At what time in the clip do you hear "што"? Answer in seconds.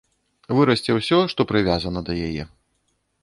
1.35-1.47